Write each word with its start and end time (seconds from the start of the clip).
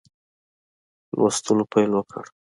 لوستلو 1.17 1.63
پیل 1.71 1.91
وکړ. 1.99 2.23